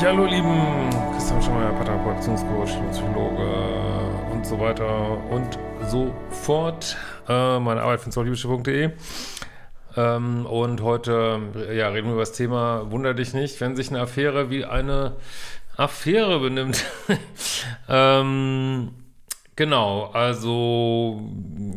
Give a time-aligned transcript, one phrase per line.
[0.00, 3.44] Ja, hallo lieben Christian Schemmer, Paartherapeut, Beziehungscoach, Psychologe
[4.32, 5.58] und so weiter und
[5.90, 6.96] so fort.
[7.28, 8.92] Äh, meine Arbeit findest du auf liebeschiff.de.
[9.98, 11.40] Ähm, und heute
[11.76, 15.16] ja, reden wir über das Thema Wunder dich nicht, wenn sich eine Affäre wie eine
[15.76, 16.82] Affäre benimmt.
[17.86, 18.92] ähm,
[19.54, 21.30] genau, also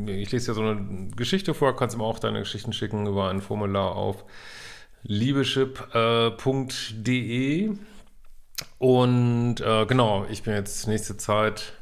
[0.07, 3.41] ich lese ja so eine Geschichte vor, kannst mir auch deine Geschichten schicken über ein
[3.41, 4.23] Formular auf
[5.01, 7.73] liebeschip.de.
[8.77, 11.73] Und äh, genau, ich bin jetzt nächste Zeit,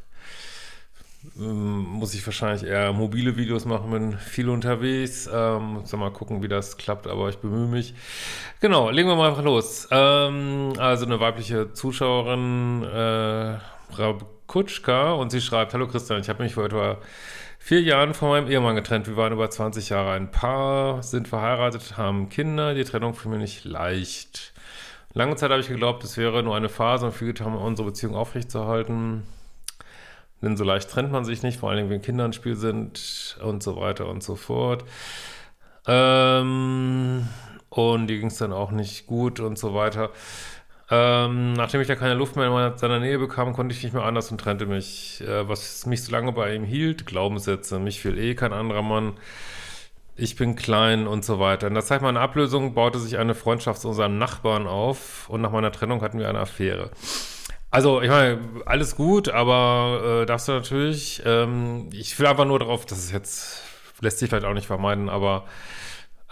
[1.37, 5.29] ähm, muss ich wahrscheinlich eher mobile Videos machen, bin viel unterwegs.
[5.31, 7.93] Ähm, soll mal gucken, wie das klappt, aber ich bemühe mich.
[8.59, 9.87] Genau, legen wir mal einfach los.
[9.91, 13.57] Ähm, also eine weibliche Zuschauerin, äh,
[14.47, 16.97] Kutschka, und sie schreibt, Hallo Christian, ich habe mich vor etwa
[17.57, 19.07] vier Jahren von meinem Ehemann getrennt.
[19.07, 22.73] Wir waren über 20 Jahre ein Paar, sind verheiratet, haben Kinder.
[22.73, 24.50] Die Trennung für mich nicht leicht.
[25.13, 27.87] Lange Zeit habe ich geglaubt, es wäre nur eine Phase und viel getan, um unsere
[27.87, 29.23] Beziehung aufrechtzuerhalten.
[30.41, 33.61] Denn so leicht trennt man sich nicht, vor allem wenn Kinder im Spiel sind und
[33.61, 34.85] so weiter und so fort.
[35.85, 37.27] Ähm,
[37.69, 40.09] und die ging es dann auch nicht gut und so weiter.
[40.89, 44.03] Ähm, nachdem ich da keine Luft mehr in seiner Nähe bekam, konnte ich nicht mehr
[44.03, 45.21] anders und trennte mich.
[45.21, 47.79] Äh, was mich so lange bei ihm hielt, Glaubenssätze.
[47.79, 49.13] Mich will eh kein anderer Mann
[50.15, 51.67] ich bin klein und so weiter.
[51.67, 55.51] In der Zeit meiner Ablösung baute sich eine Freundschaft zu unserem Nachbarn auf und nach
[55.51, 56.91] meiner Trennung hatten wir eine Affäre.
[57.69, 62.59] Also, ich meine, alles gut, aber äh, darfst du natürlich, ähm, ich will einfach nur
[62.59, 63.63] darauf, das ist jetzt,
[64.01, 65.45] lässt sich vielleicht auch nicht vermeiden, aber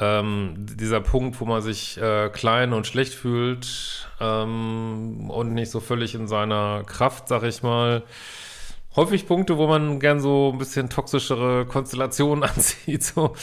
[0.02, 5.80] ähm, dieser Punkt, wo man sich äh, klein und schlecht fühlt ähm, und nicht so
[5.80, 8.04] völlig in seiner Kraft, sag ich mal,
[8.96, 13.04] häufig Punkte, wo man gern so ein bisschen toxischere Konstellationen anzieht.
[13.04, 13.36] So.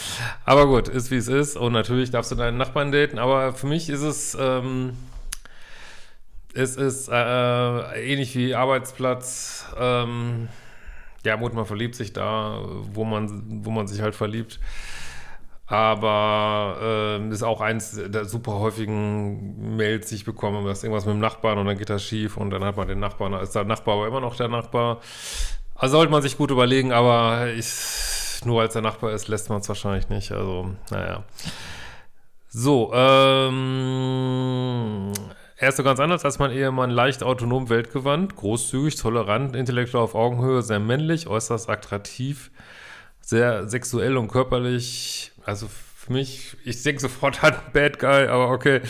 [0.45, 1.57] Aber gut, ist wie es ist.
[1.57, 3.19] Und natürlich darfst du deinen Nachbarn daten.
[3.19, 4.97] Aber für mich ist es, ähm,
[6.55, 9.67] es ist äh, ähnlich wie Arbeitsplatz.
[9.79, 10.49] Ähm,
[11.25, 14.61] ja, gut, man verliebt sich da, wo man, wo man sich halt verliebt.
[15.69, 21.15] Aber äh, ist auch eins der super häufigen Mails, die ich bekomme, dass irgendwas mit
[21.15, 23.65] dem Nachbarn und dann geht das schief und dann hat man den Nachbarn, ist der
[23.65, 25.01] Nachbar aber immer noch der Nachbar.
[25.75, 27.67] Also sollte man sich gut überlegen, aber ich,
[28.45, 30.31] nur als der Nachbar ist, lässt man es wahrscheinlich nicht.
[30.31, 31.25] Also, naja.
[32.49, 33.53] So, ähm,
[35.57, 40.15] er ist so ganz anders als mein Ehemann, leicht autonom, weltgewandt, großzügig, tolerant, intellektuell auf
[40.15, 42.51] Augenhöhe, sehr männlich, äußerst attraktiv,
[43.21, 48.81] sehr sexuell und körperlich also für mich, ich denke sofort an Bad Guy, aber okay.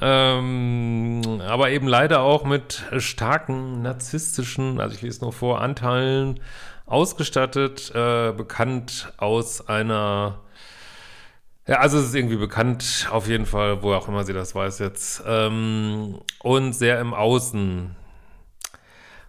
[0.00, 6.40] Ähm, aber eben leider auch mit starken narzisstischen, also ich lese nur vor, Anteilen
[6.86, 10.40] ausgestattet, äh, bekannt aus einer
[11.66, 14.78] ja, also es ist irgendwie bekannt, auf jeden Fall, wo auch immer sie das weiß
[14.78, 15.22] jetzt.
[15.26, 17.94] Ähm, und sehr im Außen.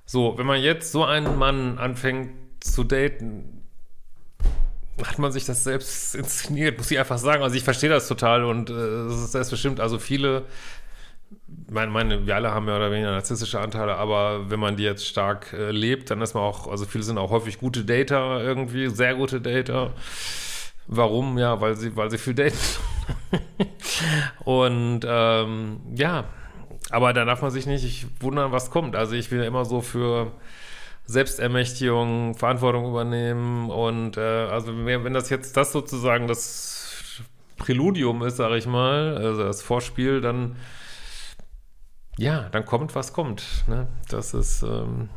[0.06, 3.59] So, wenn man jetzt so einen Mann anfängt zu daten,
[5.07, 7.43] hat man sich das selbst inszeniert, muss ich einfach sagen.
[7.43, 10.43] Also ich verstehe das total und äh, ist selbstbestimmt, also viele,
[11.69, 15.05] meine, meine, wir alle haben mehr oder weniger narzisstische Anteile, aber wenn man die jetzt
[15.05, 18.87] stark äh, lebt, dann ist man auch, also viele sind auch häufig gute Dater irgendwie,
[18.87, 19.93] sehr gute Dater.
[20.91, 21.37] Warum?
[21.37, 22.57] Ja, weil sie, weil sie viel daten.
[24.43, 26.25] und ähm, ja,
[26.89, 28.95] aber da darf man sich nicht wundern, was kommt.
[28.95, 30.31] Also ich bin ja immer so für
[31.09, 37.23] Selbstermächtigung, Verantwortung übernehmen und äh, also wenn das jetzt das sozusagen das
[37.58, 40.56] Präludium ist, sage ich mal, also das Vorspiel, dann
[42.20, 43.64] ja, dann kommt, was kommt.
[43.67, 43.88] Ne?
[44.09, 45.09] Das ist ähm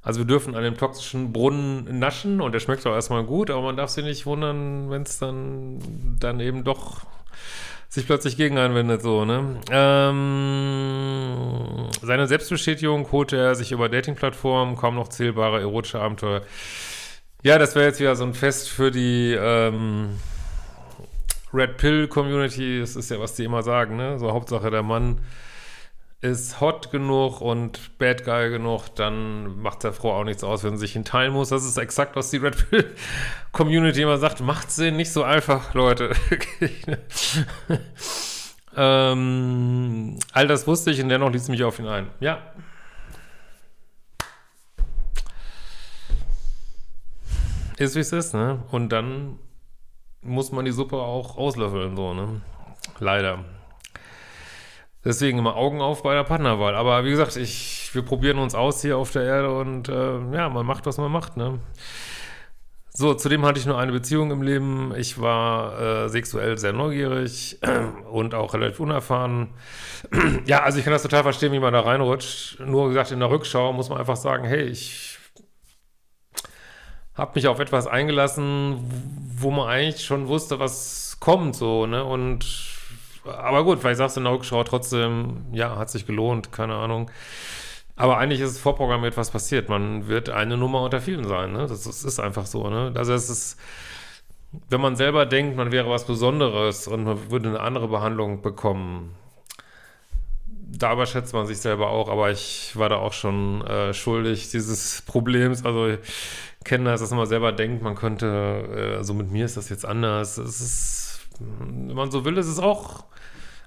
[0.00, 3.60] also wir dürfen an dem toxischen Brunnen naschen und der schmeckt auch erstmal gut, aber
[3.60, 5.78] man darf sich nicht wundern, wenn es dann,
[6.18, 7.02] dann eben doch
[7.90, 9.60] sich plötzlich gegen einwendet, so, ne?
[9.70, 11.26] Ähm,
[12.00, 16.42] seine Selbstbestätigung holte er sich über Datingplattformen, kaum noch zählbare erotische Abenteuer.
[17.42, 20.10] Ja, das wäre jetzt wieder so ein Fest für die, ähm,
[21.52, 24.18] Red Pill Community, das ist ja, was die immer sagen, ne?
[24.20, 25.18] So Hauptsache der Mann
[26.22, 30.76] ist hot genug und bad guy genug, dann macht der Frau auch nichts aus, wenn
[30.76, 31.48] sie sich ihn teilen muss.
[31.48, 32.94] Das ist exakt, was die Red Pill
[33.52, 34.40] Community immer sagt.
[34.40, 36.14] Macht Sinn, nicht so einfach, Leute.
[38.76, 42.10] ähm, all das wusste ich und dennoch ließ mich auf ihn ein.
[42.20, 42.38] Ja.
[47.78, 48.62] Ist wie es ist, ne?
[48.70, 49.38] Und dann
[50.20, 52.42] muss man die Suppe auch auslöffeln, so, ne?
[52.98, 53.42] Leider.
[55.04, 56.74] Deswegen immer Augen auf bei der Partnerwahl.
[56.74, 60.48] Aber wie gesagt, ich, wir probieren uns aus hier auf der Erde und äh, ja,
[60.50, 61.58] man macht, was man macht, ne?
[62.92, 64.92] So, zudem hatte ich nur eine Beziehung im Leben.
[64.94, 67.58] Ich war äh, sexuell sehr neugierig
[68.10, 69.54] und auch relativ unerfahren.
[70.44, 72.60] ja, also ich kann das total verstehen, wie man da reinrutscht.
[72.60, 75.18] Nur gesagt, in der Rückschau muss man einfach sagen, hey, ich
[77.14, 78.84] habe mich auf etwas eingelassen,
[79.36, 82.04] wo man eigentlich schon wusste, was kommt, so, ne?
[82.04, 82.44] Und
[83.24, 87.10] aber gut, vielleicht sagst du in der Rückschau trotzdem, ja, hat sich gelohnt, keine Ahnung.
[87.96, 89.68] Aber eigentlich ist es vorprogrammiert, was passiert.
[89.68, 91.66] Man wird eine Nummer unter vielen sein, ne?
[91.66, 92.92] Das, das ist einfach so, ne?
[92.96, 93.60] Also es ist,
[94.70, 99.14] wenn man selber denkt, man wäre was Besonderes und man würde eine andere Behandlung bekommen,
[100.72, 105.02] da überschätzt man sich selber auch, aber ich war da auch schon äh, schuldig dieses
[105.02, 105.64] Problems.
[105.64, 105.98] Also ich
[106.64, 109.84] kenne das, dass man selber denkt, man könnte, äh, so mit mir ist das jetzt
[109.84, 110.38] anders.
[110.38, 110.99] Es ist,
[111.40, 113.04] wenn man so will, ist es auch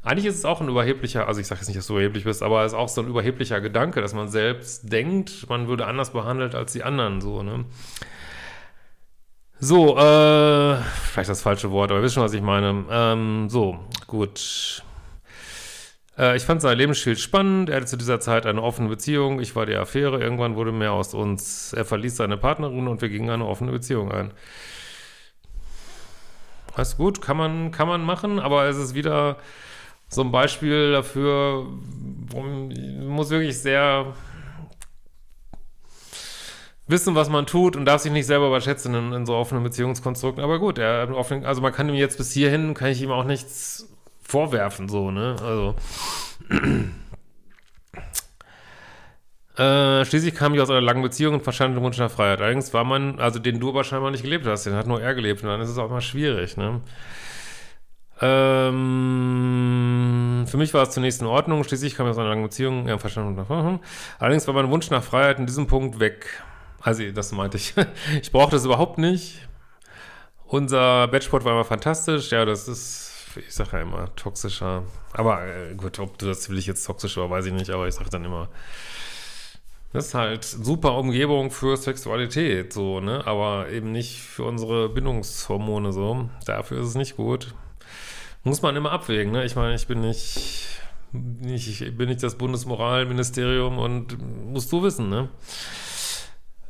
[0.04, 2.44] eigentlich ist es auch ein überheblicher, also ich sage jetzt nicht, dass du überheblich bist,
[2.44, 6.12] aber es ist auch so ein überheblicher Gedanke, dass man selbst denkt, man würde anders
[6.12, 7.64] behandelt als die anderen, so, ne?
[9.60, 10.76] So, äh,
[11.06, 12.84] vielleicht das falsche Wort, aber ihr wisst schon, was ich meine.
[12.90, 14.84] Ähm, so, gut.
[16.18, 17.70] Äh, ich fand sein Lebensschild spannend.
[17.70, 19.40] Er hatte zu dieser Zeit eine offene Beziehung.
[19.40, 20.22] Ich war die Affäre.
[20.22, 21.72] Irgendwann wurde mehr aus uns.
[21.72, 24.34] Er verließ seine Partnerin und wir gingen eine offene Beziehung ein.
[26.76, 29.38] Alles gut, kann man, kann man machen, aber es ist wieder
[30.08, 31.68] so ein Beispiel dafür,
[32.34, 34.14] man muss wirklich sehr
[36.88, 40.44] wissen, was man tut und darf sich nicht selber überschätzen in, in so offenen Beziehungskonstrukten.
[40.44, 41.10] Aber gut, er,
[41.44, 43.88] also man kann ihm jetzt bis hierhin, kann ich ihm auch nichts
[44.22, 45.36] vorwerfen, so, ne?
[45.42, 45.76] Also.
[49.58, 52.42] Äh, schließlich kam ich aus einer langen Beziehung und verstand den Wunsch nach Freiheit.
[52.42, 55.14] Allerdings war man, also den du aber scheinbar nicht gelebt hast, den hat nur er
[55.14, 56.82] gelebt und dann ist es auch mal schwierig, ne?
[58.22, 58.86] Ähm,
[60.48, 62.98] für mich war es zunächst in Ordnung, schließlich kam ich aus einer langen Beziehung, ja,
[62.98, 63.80] verstanden.
[64.18, 66.42] Allerdings war mein Wunsch nach Freiheit in diesem Punkt weg.
[66.82, 67.74] Also, das meinte ich.
[68.22, 69.48] Ich brauchte es überhaupt nicht.
[70.46, 72.32] Unser Batchport war immer fantastisch.
[72.32, 74.84] Ja, das ist, ich sage ja immer, toxischer.
[75.14, 77.96] Aber äh, gut, ob das will ich jetzt toxisch war, weiß ich nicht, aber ich
[77.96, 78.50] sage dann immer,
[79.94, 83.26] das ist halt super Umgebung für Sexualität, so, ne?
[83.26, 86.30] Aber eben nicht für unsere Bindungshormone so.
[86.46, 87.54] Dafür ist es nicht gut.
[88.44, 89.46] Muss man immer abwägen, ne?
[89.46, 90.82] Ich meine, ich bin nicht,
[91.12, 94.18] nicht, ich bin nicht das Bundesmoralministerium und
[94.52, 95.30] musst du wissen, ne?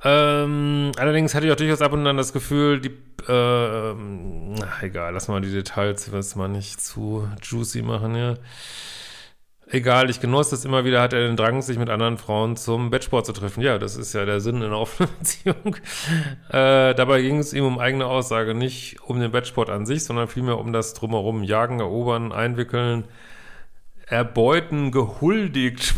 [0.03, 2.89] Ähm, allerdings hatte ich auch durchaus ab und an das Gefühl, die,
[3.25, 3.95] äh,
[4.65, 8.35] ach, egal, lass mal die Details, es mal nicht zu juicy machen, ja.
[9.67, 12.89] Egal, ich genoss es immer wieder, hat er den Drang, sich mit anderen Frauen zum
[12.89, 13.61] Bettsport zu treffen.
[13.61, 15.77] Ja, das ist ja der Sinn in einer offenen Beziehung.
[16.49, 20.27] Äh, dabei ging es ihm um eigene Aussage, nicht um den Bettsport an sich, sondern
[20.27, 21.43] vielmehr um das Drumherum.
[21.43, 23.05] Jagen, erobern, einwickeln,
[24.05, 25.95] erbeuten, gehuldigt.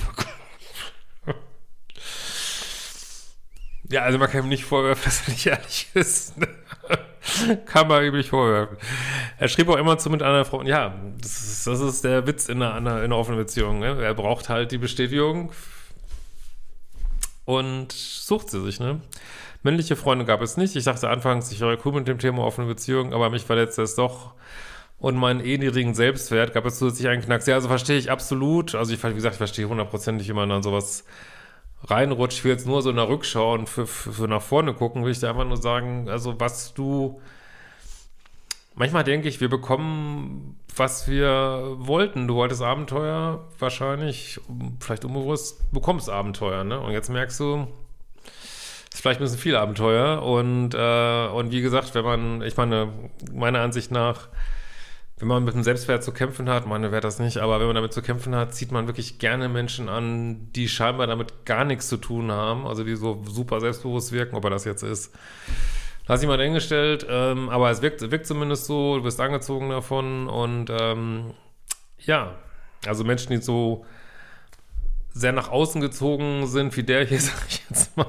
[3.89, 6.35] ja, also man kann ihm nicht vorwerfen, dass er nicht ehrlich ist.
[7.65, 8.77] Kann man üblich vorwerfen.
[9.37, 12.47] Er schrieb auch immer zu mit einer Frau, ja, das ist, das ist der Witz
[12.49, 13.79] in einer, in einer offenen Beziehung.
[13.79, 14.01] Ne?
[14.01, 15.51] Er braucht halt die Bestätigung
[17.45, 19.01] und sucht sie sich, ne?
[19.63, 20.75] Männliche Freunde gab es nicht.
[20.75, 23.95] Ich dachte anfangs, ich wäre cool mit dem Thema offene Beziehung, aber mich verletzt es
[23.95, 24.33] doch.
[24.99, 27.47] Und meinen eh niedrigen Selbstwert gab es zusätzlich einen Knacks.
[27.47, 28.75] Ja, also verstehe ich absolut.
[28.75, 31.03] Also ich, wie gesagt, ich verstehe hundertprozentig, wie man dann sowas
[31.87, 32.39] reinrutscht.
[32.39, 35.03] Ich will jetzt nur so in der Rückschau und für, für, für nach vorne gucken,
[35.03, 37.19] will ich dir einfach nur sagen, also was du
[38.75, 42.27] manchmal denke ich, wir bekommen, was wir wollten.
[42.27, 44.39] Du wolltest Abenteuer, wahrscheinlich,
[44.79, 46.79] vielleicht unbewusst, bekommst Abenteuer, ne?
[46.79, 47.67] Und jetzt merkst du,
[48.93, 50.21] ist vielleicht ein bisschen viel Abenteuer.
[50.21, 52.91] Und, äh, und wie gesagt, wenn man, ich meine,
[53.33, 54.27] meiner Ansicht nach,
[55.17, 57.75] wenn man mit dem Selbstwert zu kämpfen hat, meine wäre das nicht, aber wenn man
[57.75, 61.87] damit zu kämpfen hat, zieht man wirklich gerne Menschen an, die scheinbar damit gar nichts
[61.87, 65.15] zu tun haben, also die so super selbstbewusst wirken, ob er das jetzt ist.
[66.07, 70.27] Lass ich mal dahingestellt, ähm, aber es wirkt, wirkt zumindest so, du bist angezogen davon
[70.27, 71.33] und ähm,
[71.99, 72.35] ja,
[72.85, 73.85] also Menschen, die so
[75.13, 78.05] sehr nach außen gezogen sind, wie der hier, sag ich jetzt mal,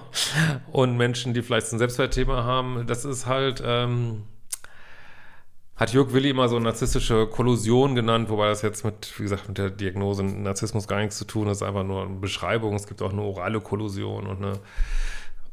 [0.73, 4.25] und Menschen, die vielleicht ein Selbstwertthema haben, das ist halt, ähm,
[5.76, 9.59] hat Jörg Willi immer so narzisstische Kollusion genannt, wobei das jetzt mit, wie gesagt, mit
[9.59, 12.75] der Diagnose Narzissmus gar nichts zu tun ist einfach nur eine Beschreibung.
[12.75, 14.61] Es gibt auch eine orale Kollusion und eine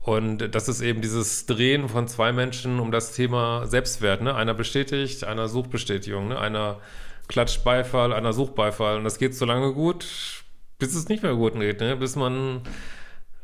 [0.04, 4.22] und das ist eben dieses Drehen von zwei Menschen um das Thema Selbstwert.
[4.22, 4.36] Ne?
[4.36, 6.38] Einer bestätigt, einer sucht Bestätigung, ne?
[6.38, 6.82] einer
[7.30, 8.98] klatscht Beifall, einer sucht Beifall.
[8.98, 10.44] Und das geht so lange gut,
[10.78, 11.96] bis es nicht mehr gut geht, ne?
[11.96, 12.64] bis man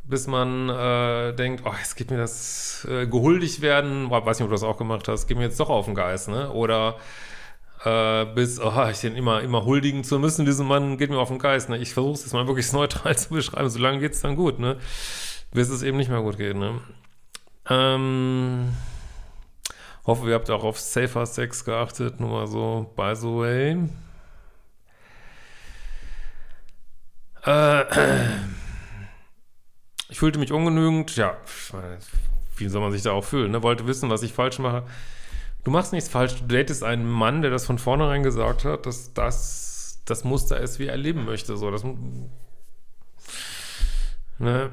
[0.10, 4.50] bis man äh, denkt, oh, jetzt geht mir das äh, gehuldigt werden, weiß nicht, ob
[4.50, 6.52] du das auch gemacht hast, geht mir jetzt doch auf den Geist, ne?
[6.52, 6.98] Oder
[7.86, 11.30] äh, bis, oh, ich den immer, immer huldigen zu müssen, diesem Mann geht mir auf
[11.30, 11.78] den Geist, ne?
[11.78, 14.78] Ich versuche es jetzt mal wirklich neutral zu beschreiben, solange geht es dann gut, ne?
[15.52, 16.82] Bis es eben nicht mehr gut geht, ne?
[17.70, 18.74] Ähm,
[20.06, 23.78] hoffe, ihr habt auch auf Safer Sex geachtet, nur mal so, by the way.
[27.46, 27.86] Äh,
[30.10, 31.38] ich fühlte mich ungenügend, ja,
[32.58, 33.64] wie soll man sich da auch fühlen, ne?
[33.64, 34.84] Wollte wissen, was ich falsch mache.
[35.64, 39.14] Du machst nichts falsch, du datest einen Mann, der das von vornherein gesagt hat, dass
[39.14, 39.70] das
[40.10, 41.56] das Muster ist, wie er leben möchte.
[41.58, 41.84] So, das.
[44.40, 44.72] Ne?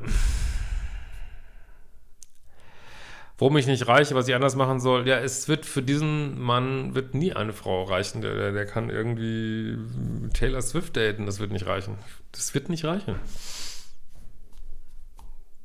[3.39, 6.95] Warum ich nicht reiche, was ich anders machen soll, ja, es wird für diesen Mann
[6.95, 8.23] wird nie eine Frau reichen.
[8.23, 9.77] Der, der, der kann irgendwie
[10.33, 11.99] Taylor Swift daten, das wird nicht reichen.
[12.33, 13.17] Das wird nicht reichen.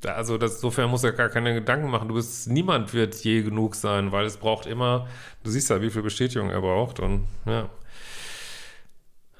[0.05, 2.07] Also das, insofern muss er gar keine Gedanken machen.
[2.07, 5.07] Du bist, niemand wird je genug sein, weil es braucht immer,
[5.43, 7.69] du siehst ja, wie viel Bestätigung er braucht und ja.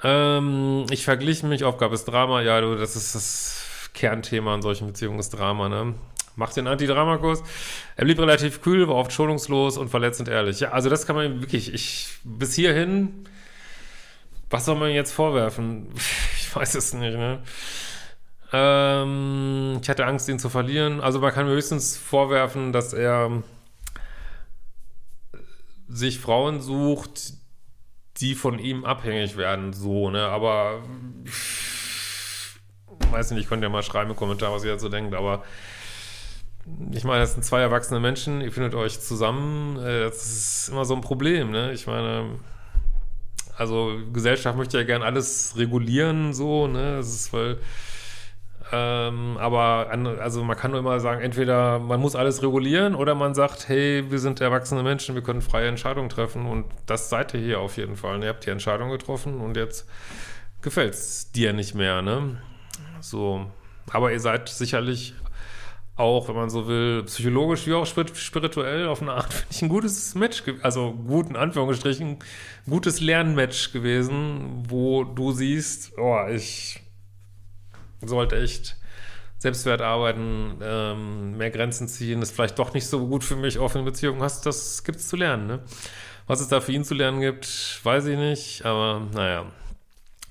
[0.03, 4.88] Ähm, ich vergliche mich, Aufgabe ist Drama, ja, du, das ist das Kernthema in solchen
[4.88, 5.96] Beziehungen, ist Drama, ne?
[6.36, 7.44] Macht den Antidramakurs.
[7.98, 10.62] Er blieb relativ kühl, war oft schonungslos und verletzend ehrlich.
[10.62, 13.25] Ja, also das kann man wirklich, ich, bis hierhin,
[14.50, 15.88] was soll man jetzt vorwerfen?
[16.38, 17.39] Ich weiß es nicht, ne?
[18.53, 21.00] Ähm, ich hatte Angst, ihn zu verlieren.
[21.00, 23.43] Also man kann mir höchstens vorwerfen, dass er
[25.88, 27.34] sich Frauen sucht,
[28.17, 30.27] die von ihm abhängig werden, so, ne?
[30.27, 30.81] Aber
[33.12, 35.43] weiß nicht, ich konnte ja mal schreiben im Kommentar, was ihr dazu denkt, aber
[36.91, 40.86] ich meine, das sind zwei erwachsene Menschen, ihr findet euch zusammen, äh, das ist immer
[40.86, 41.74] so ein Problem, ne?
[41.74, 42.39] Ich meine,
[43.58, 46.98] also Gesellschaft möchte ja gern alles regulieren, so, ne?
[46.98, 47.58] Das ist, weil
[48.74, 53.16] ähm, aber an, also man kann nur immer sagen, entweder man muss alles regulieren oder
[53.16, 57.34] man sagt, hey, wir sind erwachsene Menschen, wir können freie Entscheidungen treffen und das seid
[57.34, 58.16] ihr hier auf jeden Fall.
[58.16, 59.90] Und ihr habt die Entscheidung getroffen und jetzt
[60.62, 62.38] gefällt es dir nicht mehr, ne?
[63.01, 63.46] So.
[63.92, 65.16] Aber ihr seid sicherlich
[65.98, 69.70] auch, wenn man so will, psychologisch wie auch spirituell auf eine Art, finde ich, ein
[69.70, 72.20] gutes Match, also gut in Anführungsstrichen,
[72.70, 76.80] gutes Lernmatch gewesen, wo du siehst, oh, ich
[78.03, 78.77] sollte echt
[79.38, 83.84] Selbstwert arbeiten, ähm, mehr Grenzen ziehen, ist vielleicht doch nicht so gut für mich, offene
[83.84, 85.60] Beziehungen hast, das gibt's zu lernen, ne?
[86.27, 89.46] Was es da für ihn zu lernen gibt, weiß ich nicht, aber naja.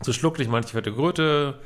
[0.00, 1.58] Zu schlucklich manche fette Gröte.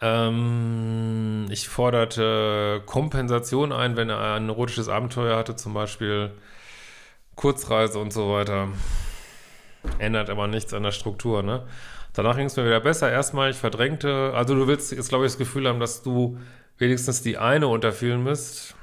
[0.00, 6.30] Ähm, ich forderte Kompensation ein, wenn er ein erotisches Abenteuer hatte, zum Beispiel
[7.34, 8.68] Kurzreise und so weiter.
[9.98, 11.66] Ändert aber nichts an der Struktur, ne?
[12.12, 13.10] Danach ging es mir wieder besser.
[13.10, 16.38] Erstmal, ich verdrängte, also du willst jetzt, glaube ich, das Gefühl haben, dass du
[16.78, 18.74] wenigstens die eine unter vielen bist.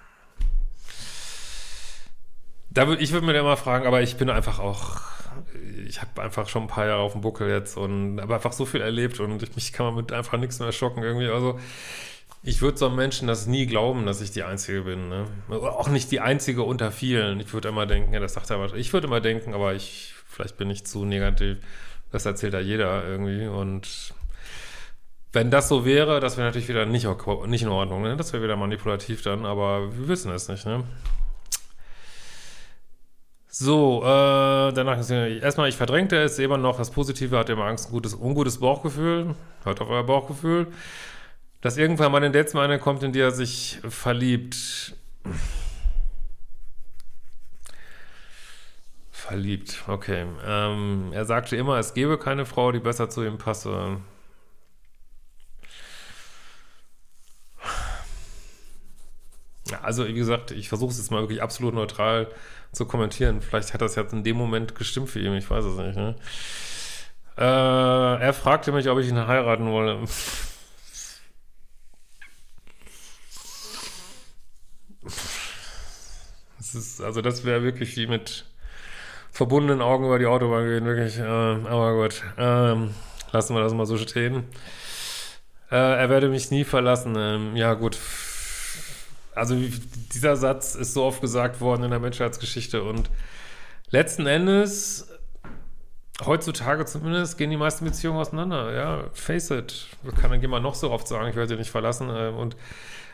[2.70, 5.02] Da würd, ich würde mir da mal fragen, aber ich bin einfach auch,
[5.86, 8.66] ich habe einfach schon ein paar Jahre auf dem Buckel jetzt und habe einfach so
[8.66, 11.28] viel erlebt und ich, mich kann man mit einfach nichts mehr schocken irgendwie.
[11.28, 11.60] Also
[12.44, 15.10] ich würde so einem Menschen das nie glauben, dass ich die Einzige bin.
[15.10, 15.26] Ne?
[15.50, 17.40] Auch nicht die Einzige unter vielen.
[17.40, 18.74] Ich würde immer denken, ja, das sagt er was.
[18.74, 21.58] Ich würde immer denken, aber ich, vielleicht bin ich zu negativ.
[22.12, 23.48] Das erzählt ja jeder irgendwie.
[23.48, 24.14] Und
[25.34, 27.08] wenn das so wäre, das wäre natürlich wieder nicht,
[27.48, 28.02] nicht in Ordnung.
[28.02, 28.16] Ne?
[28.18, 30.66] Das wäre wieder manipulativ dann, aber wir wissen es nicht.
[30.66, 30.84] Ne?
[33.50, 37.90] So, äh, danach ist erstmal, ich verdrängte es, immer noch das Positive, hatte immer Angst,
[37.90, 39.36] ein gutes, ungutes Bauchgefühl.
[39.64, 40.68] Hört auf euer Bauchgefühl.
[41.62, 44.96] Dass irgendwann mal in Dates eine kommt, in die er sich verliebt.
[49.28, 50.26] Verliebt, okay.
[50.46, 54.00] Ähm, er sagte immer, es gebe keine Frau, die besser zu ihm passe.
[59.82, 62.30] Also, wie gesagt, ich versuche es jetzt mal wirklich absolut neutral
[62.72, 63.42] zu kommentieren.
[63.42, 65.98] Vielleicht hat das jetzt in dem Moment gestimmt für ihn, ich weiß es nicht.
[65.98, 66.16] Ne?
[67.38, 70.08] Äh, er fragte mich, ob ich ihn heiraten wolle.
[76.58, 78.46] Das ist, also das wäre wirklich wie mit
[79.38, 81.20] verbundenen Augen über die Autobahn gehen, wirklich.
[81.20, 82.96] Äh, aber gut, ähm,
[83.32, 84.46] lassen wir das mal so stehen.
[85.70, 87.16] Äh, er werde mich nie verlassen.
[87.16, 88.00] Ähm, ja, gut.
[89.36, 89.56] Also
[90.12, 93.12] dieser Satz ist so oft gesagt worden in der Menschheitsgeschichte und
[93.92, 95.08] letzten Endes
[96.26, 98.74] heutzutage zumindest gehen die meisten Beziehungen auseinander.
[98.74, 99.86] Ja, face it.
[100.20, 102.10] Kann dann jemand noch so oft sagen, ich werde dich nicht verlassen.
[102.10, 102.58] Äh, und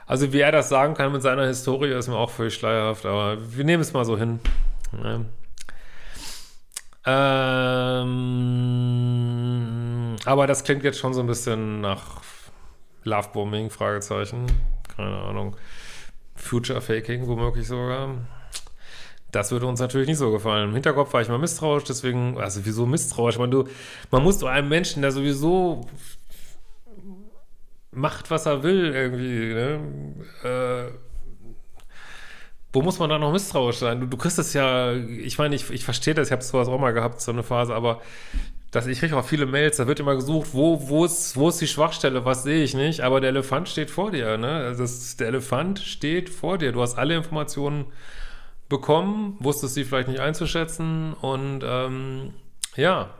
[0.07, 3.37] also wie er das sagen kann mit seiner Historie, ist mir auch völlig schleierhaft, aber
[3.57, 4.39] wir nehmen es mal so hin.
[5.03, 5.19] Ja.
[7.05, 8.15] Ähm,
[10.25, 12.22] aber das klingt jetzt schon so ein bisschen nach
[13.03, 14.45] Lovebombing, Fragezeichen.
[14.95, 15.55] Keine Ahnung.
[16.36, 18.15] Future Faking, womöglich sogar.
[19.31, 20.69] Das würde uns natürlich nicht so gefallen.
[20.69, 23.39] Im Hinterkopf war ich mal misstrauisch, deswegen, also wieso misstrauisch?
[23.39, 23.67] Man, du,
[24.12, 25.88] man muss zu einem Menschen, der sowieso
[27.91, 29.79] macht, was er will, irgendwie, ne?
[30.43, 31.12] Äh,
[32.73, 33.99] wo muss man da noch misstrauisch sein?
[34.01, 36.79] Du, du kriegst es ja, ich meine, ich, ich verstehe das, ich habe sowas auch
[36.79, 38.01] mal gehabt, so eine Phase, aber
[38.71, 41.61] das, ich kriege auch viele Mails, da wird immer gesucht, wo, wo, ist, wo ist
[41.61, 44.65] die Schwachstelle, was sehe ich nicht, aber der Elefant steht vor dir, ne?
[44.65, 47.85] Also das, der Elefant steht vor dir, du hast alle Informationen
[48.69, 52.33] bekommen, wusstest sie vielleicht nicht einzuschätzen und ähm,
[52.75, 53.11] ja.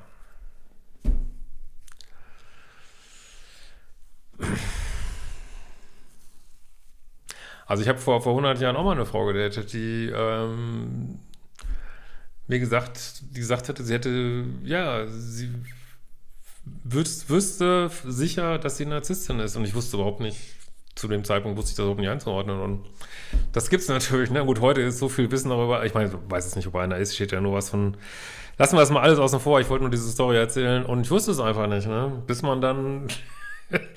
[7.65, 11.20] Also ich habe vor, vor 100 Jahren auch mal eine Frau gedatet, die ähm,
[12.48, 15.50] mir gesagt, die gesagt hätte, sie hätte, ja, sie
[16.84, 20.38] wüs wüsste sicher, dass sie Narzisstin ist und ich wusste überhaupt nicht,
[20.96, 22.86] zu dem Zeitpunkt wusste ich das überhaupt nicht einzuordnen und
[23.51, 24.46] das gibt es natürlich, ne?
[24.46, 26.98] Gut, heute ist so viel Wissen darüber, ich meine, ich weiß es nicht, ob einer
[26.98, 27.98] ist, steht ja nur was von,
[28.58, 31.12] lassen wir das mal alles außen vor, ich wollte nur diese Story erzählen und ich
[31.12, 32.24] wusste es einfach nicht, ne?
[32.27, 33.08] Bis man dann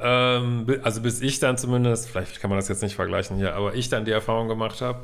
[0.00, 3.74] Ähm, also bis ich dann zumindest, vielleicht kann man das jetzt nicht vergleichen hier, aber
[3.74, 5.02] ich dann die Erfahrung gemacht habe,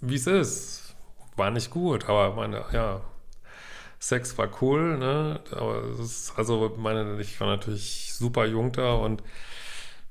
[0.00, 0.94] wie es ist.
[1.36, 3.02] War nicht gut, aber meine, ja,
[3.98, 5.40] Sex war cool, ne?
[5.52, 9.22] Aber es ist, also meine, ich war natürlich super jung da und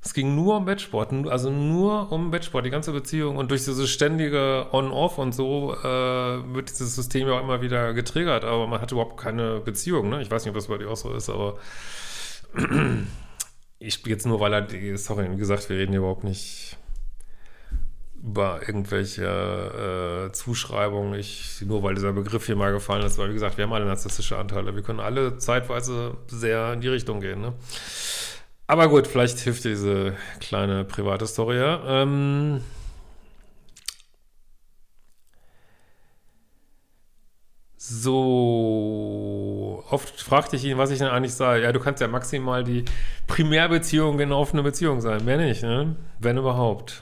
[0.02, 3.38] es ging nur um Bettsport, also nur um Bettsport, die ganze Beziehung.
[3.38, 7.94] Und durch dieses ständige On-Off und so äh, wird dieses System ja auch immer wieder
[7.96, 10.10] getriggert, aber man hat überhaupt keine Beziehung.
[10.10, 10.22] Ne?
[10.22, 11.58] Ich weiß nicht, ob das bei dir auch so ist, aber
[13.79, 16.77] ich jetzt nur, weil er, die, sorry, wie gesagt, wir reden hier überhaupt nicht
[18.24, 23.33] über irgendwelche äh, Zuschreibungen, ich, nur weil dieser Begriff hier mal gefallen ist, weil wie
[23.33, 24.75] gesagt, wir haben alle narzisstische Anteile.
[24.75, 27.42] Wir können alle zeitweise sehr in die Richtung gehen.
[27.42, 27.53] Ne?
[28.68, 32.03] Aber gut, vielleicht hilft diese kleine private Story ja.
[32.03, 32.61] Ähm,
[37.88, 38.95] So,
[39.96, 41.64] oft fragte ich ihn, was ich denn eigentlich sage.
[41.64, 42.86] Ja, du kannst ja maximal die
[43.27, 45.25] Primärbeziehung in offene Beziehung sein.
[45.25, 45.96] Mehr nicht, ne?
[46.20, 47.01] Wenn überhaupt.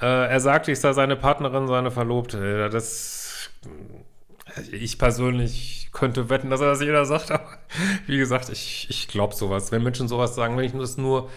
[0.00, 2.38] Äh, er sagte, ich sei seine Partnerin, seine Verlobte.
[2.38, 3.50] Ja, das.
[4.70, 7.46] Ich persönlich könnte wetten, dass er das jeder sagt, aber
[8.06, 9.72] wie gesagt, ich, ich glaube sowas.
[9.72, 11.30] Wenn Menschen sowas sagen, wenn ich das nur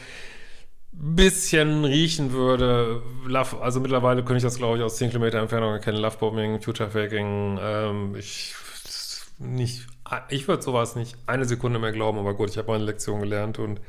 [0.98, 5.74] bisschen riechen würde, Love, also mittlerweile könnte ich das, glaube ich, aus 10 Kilometer Entfernung
[5.74, 8.56] erkennen, Lovebombing, Future Faking, ähm, ich
[9.38, 9.88] nicht,
[10.30, 13.60] ich würde sowas nicht eine Sekunde mehr glauben, aber gut, ich habe meine Lektion gelernt
[13.60, 13.82] und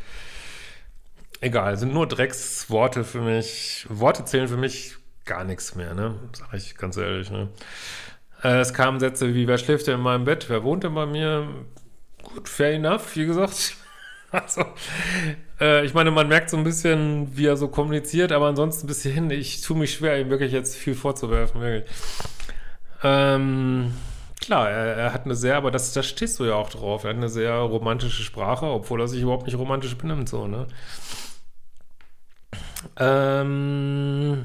[1.40, 6.54] egal, sind nur Drecksworte für mich, Worte zählen für mich gar nichts mehr, ne, sag
[6.54, 7.48] ich ganz ehrlich, ne.
[8.42, 11.06] Äh, es kamen Sätze wie, wer schläft denn in meinem Bett, wer wohnt denn bei
[11.06, 11.48] mir,
[12.22, 13.76] gut, fair enough, wie gesagt,
[14.32, 14.64] Also,
[15.60, 19.02] äh, ich meine, man merkt so ein bisschen, wie er so kommuniziert, aber ansonsten bis
[19.02, 21.90] hierhin, ich tue mich schwer, ihm wirklich jetzt viel vorzuwerfen, wirklich.
[23.02, 23.92] Ähm,
[24.46, 27.10] klar, er, er, hat eine sehr, aber das, das stehst du ja auch drauf, er
[27.10, 30.66] hat eine sehr romantische Sprache, obwohl er sich überhaupt nicht romantisch benimmt, so, ne?
[32.96, 34.44] Ähm.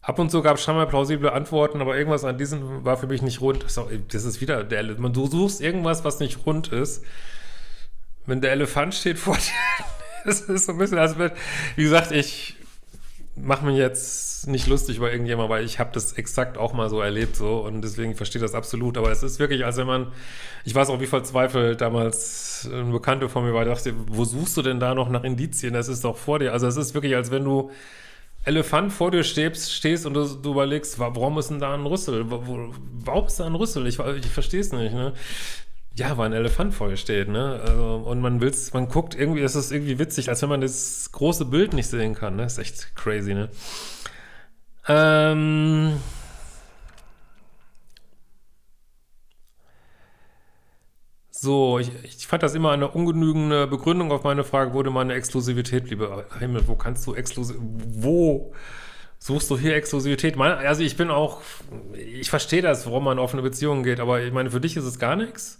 [0.00, 3.22] Ab und zu gab es scheinbar plausible Antworten, aber irgendwas an diesen war für mich
[3.22, 3.64] nicht rund.
[3.64, 7.04] Das ist wieder, der, du suchst irgendwas, was nicht rund ist.
[8.26, 9.84] Wenn der Elefant steht vor dir,
[10.26, 12.56] das ist so ein bisschen, also wie gesagt, ich
[13.36, 17.00] mache mich jetzt nicht lustig über irgendjemand, weil ich habe das exakt auch mal so
[17.00, 18.96] erlebt so und deswegen verstehe das absolut.
[18.98, 20.12] Aber es ist wirklich, als wenn man,
[20.64, 24.62] ich weiß auch, wie verzweifelt damals ein Bekannter von mir war, dachte, wo suchst du
[24.62, 25.74] denn da noch nach Indizien?
[25.74, 26.52] Das ist doch vor dir.
[26.52, 27.70] Also es ist wirklich, als wenn du
[28.44, 32.24] Elefant vor dir stehst, stehst und du, du, überlegst, warum ist denn da ein Rüssel?
[32.28, 33.86] Warum ist da ein Rüssel?
[33.86, 35.14] Ich, ich verstehe es nicht, ne?
[35.96, 37.60] Ja, weil ein Elefant vor dir steht, ne?
[37.64, 41.10] Also, und man will's, man guckt irgendwie, es ist irgendwie witzig, als wenn man das
[41.12, 42.44] große Bild nicht sehen kann, ne?
[42.44, 43.48] Ist echt crazy, ne?
[44.88, 46.00] Ähm,
[51.44, 55.90] So, ich, ich, fand das immer eine ungenügende Begründung auf meine Frage, wurde meine Exklusivität,
[55.90, 58.54] lieber Himmel, wo kannst du exklusiv, wo
[59.18, 60.38] suchst du hier Exklusivität?
[60.38, 61.42] Also ich bin auch,
[61.92, 64.84] ich verstehe das, warum man in offene Beziehungen geht, aber ich meine, für dich ist
[64.84, 65.58] es gar nichts.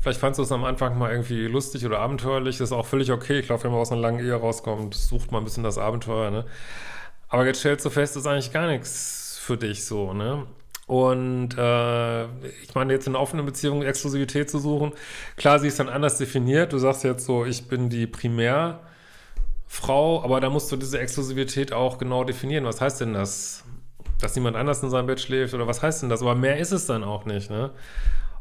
[0.00, 3.12] Vielleicht fandst du es am Anfang mal irgendwie lustig oder abenteuerlich, das ist auch völlig
[3.12, 3.40] okay.
[3.40, 6.30] Ich glaube, wenn man aus einer langen Ehe rauskommt, sucht man ein bisschen das Abenteuer,
[6.30, 6.46] ne?
[7.28, 10.46] Aber jetzt stellst du fest, das ist eigentlich gar nichts für dich so, ne?
[10.86, 14.92] Und äh, ich meine, jetzt in offenen Beziehung Exklusivität zu suchen,
[15.36, 16.72] klar, sie ist dann anders definiert.
[16.72, 18.80] Du sagst jetzt so, ich bin die Primärfrau,
[20.24, 22.64] aber da musst du diese Exklusivität auch genau definieren.
[22.64, 23.62] Was heißt denn das?
[24.20, 26.22] Dass niemand anders in seinem Bett schläft oder was heißt denn das?
[26.22, 27.70] Aber mehr ist es dann auch nicht, ne?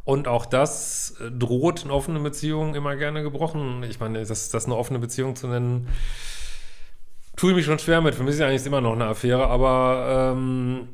[0.10, 3.84] Und auch das droht in offenen Beziehungen immer gerne gebrochen.
[3.84, 5.88] Ich meine, das, das eine offene Beziehung zu nennen,
[7.36, 8.16] tue ich mich schon schwer mit.
[8.16, 10.88] Für mich ist ja eigentlich immer noch eine Affäre, aber ähm,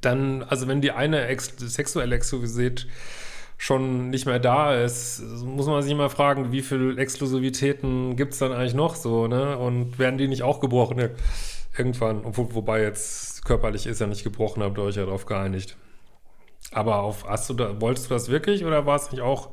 [0.00, 2.86] dann, also wenn die eine Ex sexuelle Exklusivität
[3.58, 8.38] schon nicht mehr da ist, muss man sich mal fragen, wie viele Exklusivitäten gibt es
[8.38, 9.58] dann eigentlich noch so, ne?
[9.58, 11.10] Und werden die nicht auch gebrochen
[11.76, 12.22] irgendwann?
[12.24, 15.76] Wo, wobei jetzt körperlich ist ja nicht gebrochen, habt ihr euch ja darauf geeinigt.
[16.70, 19.50] Aber auf, hast du da, wolltest du das wirklich oder war es nicht auch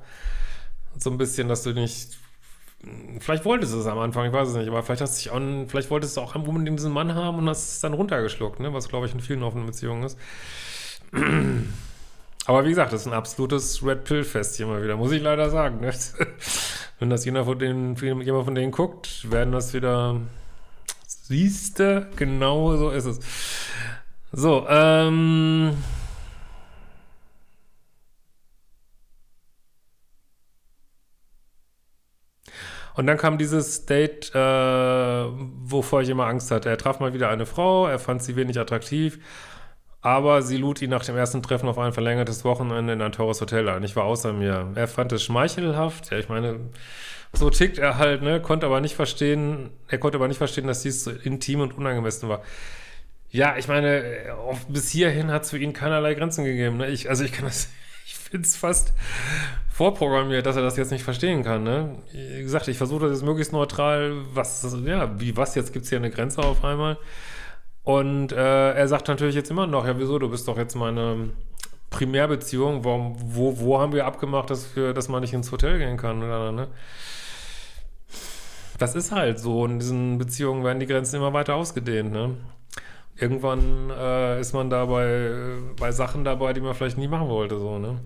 [0.98, 2.18] so ein bisschen, dass du nicht
[3.20, 5.32] Vielleicht wolltest du es am Anfang, ich weiß es nicht, aber vielleicht hast du dich
[5.32, 8.74] auch, vielleicht wolltest du auch unbedingt diesen Mann haben und hast es dann runtergeschluckt, ne?
[8.74, 10.20] was glaube ich in vielen offenen Beziehungen ist.
[12.46, 15.50] Aber wie gesagt, das ist ein absolutes Red Pill-Fest hier mal wieder, muss ich leider
[15.50, 15.80] sagen.
[15.80, 15.92] Ne?
[17.00, 20.22] Wenn das jemand von denen, jemand von denen guckt, werden das wieder.
[21.08, 23.20] Siehste, genau so ist es.
[24.32, 25.76] So, ähm.
[32.96, 36.70] Und dann kam dieses Date, äh, wovor ich immer Angst hatte.
[36.70, 39.20] Er traf mal wieder eine Frau, er fand sie wenig attraktiv,
[40.06, 43.42] aber sie lud ihn nach dem ersten Treffen auf ein verlängertes Wochenende in ein teures
[43.42, 43.82] Hotel ein.
[43.82, 44.72] Ich war außer mir.
[44.76, 46.12] Er fand es schmeichelhaft.
[46.12, 46.60] Ja, ich meine,
[47.34, 48.40] so tickt er halt, ne?
[48.40, 52.30] Konnte aber nicht verstehen, er konnte aber nicht verstehen, dass dies so intim und unangemessen
[52.30, 52.44] war.
[53.32, 54.04] Ja, ich meine,
[54.70, 56.78] bis hierhin hat es für ihn keinerlei Grenzen gegeben.
[56.78, 56.90] Ne?
[56.90, 57.70] Ich, also ich kann das,
[58.06, 58.94] ich finde es fast
[59.74, 61.64] vorprogrammiert, dass er das jetzt nicht verstehen kann.
[61.64, 61.96] Ne?
[62.12, 64.14] Wie gesagt, ich versuche das jetzt möglichst neutral.
[64.36, 65.56] Was, ja, wie was?
[65.56, 67.00] Jetzt gibt es hier eine Grenze auf einmal.
[67.86, 71.30] Und äh, er sagt natürlich jetzt immer noch, ja, wieso, du bist doch jetzt meine
[71.92, 72.84] Primärbeziehung.
[72.84, 76.24] Warum, wo, wo haben wir abgemacht, dass, wir, dass man nicht ins Hotel gehen kann?
[76.24, 76.68] Oder, ne?
[78.80, 79.66] Das ist halt so.
[79.66, 82.12] In diesen Beziehungen werden die Grenzen immer weiter ausgedehnt.
[82.12, 82.36] Ne?
[83.18, 87.60] Irgendwann äh, ist man da bei, bei Sachen dabei, die man vielleicht nie machen wollte.
[87.60, 88.02] So, ne?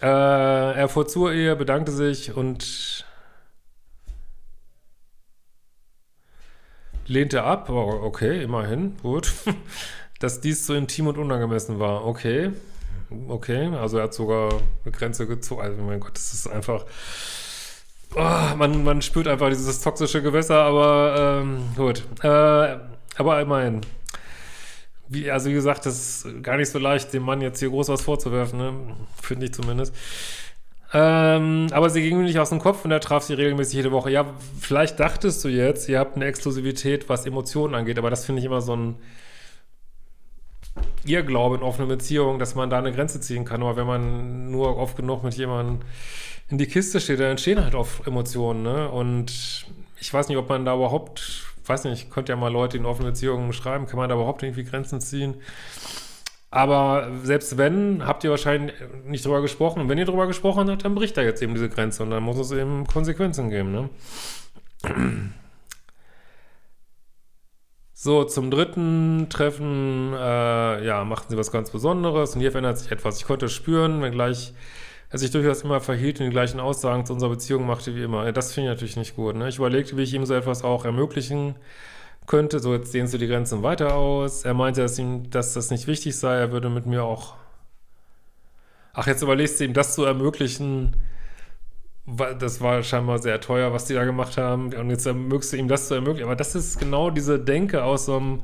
[0.00, 3.04] Äh, er fuhr zur Ehe, bedankte sich und
[7.06, 7.68] lehnte ab.
[7.70, 9.32] Oh, okay, immerhin, gut.
[10.20, 12.06] Dass dies so intim und unangemessen war.
[12.06, 12.50] Okay,
[13.28, 13.66] okay.
[13.74, 14.52] Also er hat sogar
[14.84, 15.62] eine Grenze gezogen.
[15.62, 16.84] Also mein Gott, das ist einfach...
[18.16, 22.04] Oh, man, man spürt einfach dieses toxische Gewässer, aber ähm, gut.
[22.22, 22.78] Äh,
[23.16, 23.80] aber immerhin
[25.08, 27.88] wie, also wie gesagt, das ist gar nicht so leicht, dem Mann jetzt hier groß
[27.88, 28.96] was vorzuwerfen, ne?
[29.22, 29.94] finde ich zumindest.
[30.94, 33.90] Ähm, aber sie ging mir nicht aus dem Kopf und er traf sie regelmäßig jede
[33.90, 34.10] Woche.
[34.10, 34.26] Ja,
[34.60, 38.46] vielleicht dachtest du jetzt, ihr habt eine Exklusivität, was Emotionen angeht, aber das finde ich
[38.46, 38.96] immer so ein
[41.04, 43.62] Irrglaube in offenen Beziehungen, dass man da eine Grenze ziehen kann.
[43.62, 45.80] Aber wenn man nur oft genug mit jemandem
[46.48, 48.62] in die Kiste steht, dann entstehen halt oft Emotionen.
[48.62, 48.88] Ne?
[48.88, 49.66] Und
[50.00, 52.84] ich weiß nicht, ob man da überhaupt weiß nicht, ich könnte ja mal Leute in
[52.84, 55.34] offenen Beziehungen schreiben, kann man da überhaupt irgendwie Grenzen ziehen?
[56.54, 59.80] Aber selbst wenn, habt ihr wahrscheinlich nicht drüber gesprochen.
[59.80, 62.22] Und wenn ihr drüber gesprochen habt, dann bricht da jetzt eben diese Grenze und dann
[62.22, 63.90] muss es eben Konsequenzen geben, ne?
[67.92, 72.92] So, zum dritten Treffen, äh, ja, machten sie was ganz Besonderes und hier verändert sich
[72.92, 73.18] etwas.
[73.18, 74.52] Ich konnte spüren, wenngleich
[75.10, 78.30] er sich durchaus immer verhielt und die gleichen Aussagen zu unserer Beziehung machte wie immer.
[78.30, 79.34] Das finde ich natürlich nicht gut.
[79.34, 79.48] Ne?
[79.48, 81.56] Ich überlegte, wie ich ihm so etwas auch ermöglichen
[82.26, 82.58] könnte.
[82.60, 84.44] So, jetzt dehnst du die Grenzen weiter aus.
[84.44, 86.34] Er meinte, dass ihm, dass das nicht wichtig sei.
[86.36, 87.34] Er würde mit mir auch.
[88.92, 90.96] Ach, jetzt überlegst du ihm, das zu ermöglichen.
[92.38, 94.72] Das war scheinbar sehr teuer, was die da gemacht haben.
[94.74, 96.26] Und jetzt ermöglichst du ihm das zu ermöglichen.
[96.26, 98.42] Aber das ist genau diese Denke aus so einem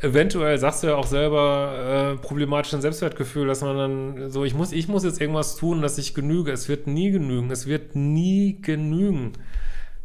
[0.00, 4.72] eventuell sagst du ja auch selber äh, problematischen Selbstwertgefühl, dass man dann so, ich muss,
[4.72, 6.52] ich muss jetzt irgendwas tun, dass ich genüge.
[6.52, 7.50] Es wird nie genügen.
[7.50, 9.32] Es wird nie genügen.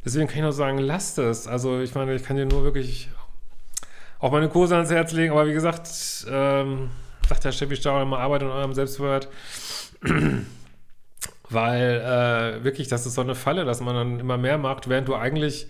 [0.04, 1.48] Deswegen kann ich nur sagen, lasst es.
[1.48, 3.10] Also ich meine, ich kann dir nur wirklich
[4.20, 5.88] auch meine Kurse ans Herz legen, aber wie gesagt,
[6.30, 6.90] ähm,
[7.28, 9.28] sagt der Steffi Stauer immer, arbeitet an eurem Selbstwert.
[11.50, 15.08] Weil äh, wirklich, das ist so eine Falle, dass man dann immer mehr macht, während
[15.08, 15.68] du eigentlich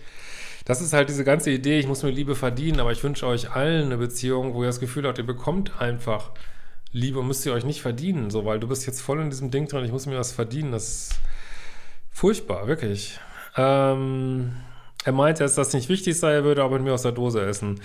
[0.66, 3.52] das ist halt diese ganze Idee, ich muss mir Liebe verdienen, aber ich wünsche euch
[3.52, 6.32] allen eine Beziehung, wo ihr das Gefühl habt, ihr bekommt einfach
[6.92, 9.68] Liebe, müsst ihr euch nicht verdienen, so, weil du bist jetzt voll in diesem Ding
[9.68, 11.20] drin, ich muss mir was verdienen, das ist
[12.12, 13.20] furchtbar, wirklich.
[13.58, 14.54] Ähm,
[15.04, 17.44] er meinte, dass das nicht wichtig sei, er würde aber mit mir aus der Dose
[17.46, 17.82] essen.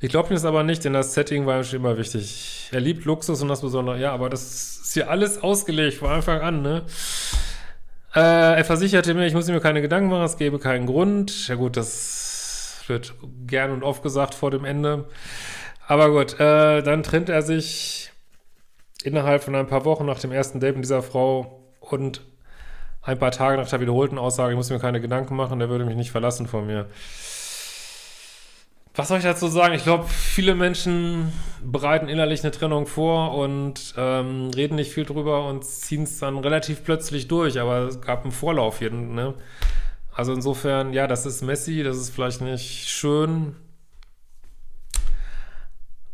[0.00, 2.68] Ich glaube ihm das aber nicht, denn das Setting war ihm schon immer wichtig.
[2.72, 3.98] Er liebt Luxus und das Besondere.
[3.98, 4.42] Ja, aber das
[4.82, 6.82] ist hier alles ausgelegt von Anfang an, ne?
[8.14, 11.48] Äh, er versicherte mir, ich muss mir keine Gedanken machen, es gäbe keinen Grund.
[11.48, 13.14] Ja gut, das wird
[13.46, 15.06] gern und oft gesagt vor dem Ende.
[15.86, 18.12] Aber gut, äh, dann trennt er sich
[19.02, 22.22] innerhalb von ein paar Wochen nach dem ersten Date mit dieser Frau und
[23.04, 25.84] ein paar Tage nach der wiederholten Aussage, ich muss mir keine Gedanken machen, der würde
[25.84, 26.86] mich nicht verlassen von mir.
[28.96, 29.74] Was soll ich dazu sagen?
[29.74, 35.48] Ich glaube, viele Menschen bereiten innerlich eine Trennung vor und ähm, reden nicht viel drüber
[35.48, 38.90] und ziehen es dann relativ plötzlich durch, aber es gab einen Vorlauf hier.
[38.90, 39.34] Ne?
[40.12, 43.56] Also insofern, ja, das ist messy, das ist vielleicht nicht schön.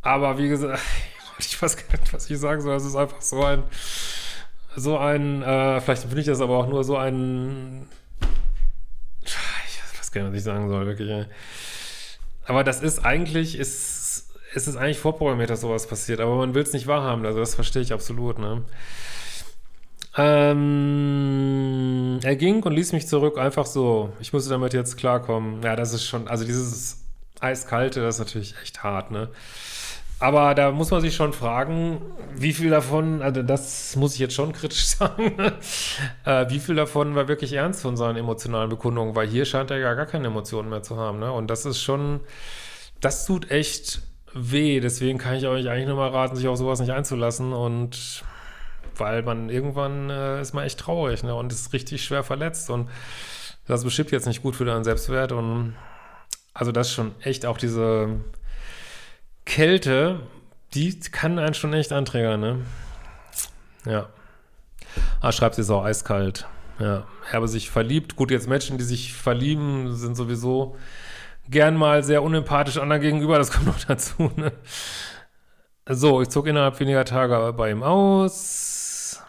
[0.00, 0.80] Aber wie gesagt,
[1.38, 2.76] ich weiß gar nicht, was ich sagen soll.
[2.76, 3.62] Es ist einfach so ein,
[4.76, 7.88] so ein, äh, vielleicht finde ich das aber auch nur so ein,
[9.22, 11.26] ich weiß gar nicht, was ich sagen soll, wirklich.
[12.46, 16.20] Aber das ist eigentlich, ist, ist es eigentlich vorprogrammiert, dass sowas passiert.
[16.20, 17.24] Aber man will es nicht wahrhaben.
[17.26, 18.38] Also das verstehe ich absolut.
[18.38, 18.64] Ne?
[20.16, 21.00] Ähm,
[22.22, 24.12] er ging und ließ mich zurück, einfach so.
[24.20, 25.62] Ich musste damit jetzt klarkommen.
[25.62, 27.04] Ja, das ist schon, also dieses
[27.40, 29.28] Eiskalte, das ist natürlich echt hart, ne?
[30.20, 32.02] Aber da muss man sich schon fragen,
[32.34, 35.34] wie viel davon, also das muss ich jetzt schon kritisch sagen,
[36.26, 39.78] äh, wie viel davon war wirklich ernst von seinen emotionalen Bekundungen, weil hier scheint er
[39.78, 41.20] ja gar keine Emotionen mehr zu haben.
[41.20, 41.32] Ne?
[41.32, 42.20] Und das ist schon,
[43.00, 44.02] das tut echt
[44.34, 44.80] weh.
[44.80, 47.54] Deswegen kann ich euch eigentlich nur mal raten, sich auf sowas nicht einzulassen.
[47.54, 48.22] Und
[48.96, 51.34] weil man irgendwann äh, ist man echt traurig ne?
[51.34, 52.68] und ist richtig schwer verletzt.
[52.68, 52.90] Und
[53.66, 55.32] das bestimmt jetzt nicht gut für deinen Selbstwert.
[55.32, 55.76] Und
[56.52, 58.20] also das ist schon echt auch diese
[59.50, 60.20] Kälte,
[60.74, 62.58] die kann einen schon echt anträgern, ne?
[63.84, 64.08] Ja.
[65.20, 66.46] Ah, schreibt sie ist auch eiskalt.
[66.78, 67.04] Ja.
[67.26, 68.14] Er habe sich verliebt.
[68.14, 70.76] Gut, jetzt Menschen, die sich verlieben, sind sowieso
[71.48, 73.38] gern mal sehr unempathisch anderen gegenüber.
[73.38, 74.52] Das kommt noch dazu, ne?
[75.88, 79.20] So, ich zog innerhalb weniger Tage bei ihm aus.